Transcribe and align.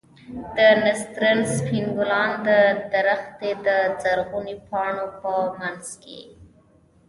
د 0.55 0.57
نسترن 0.85 1.39
سپين 1.55 1.85
ګلان 1.97 2.31
د 2.47 2.49
درختې 2.93 3.51
د 3.65 3.67
زرغونو 4.01 4.55
پاڼو 4.67 5.07
په 5.21 5.33
منځ 5.59 5.85
کښې. 6.03 6.21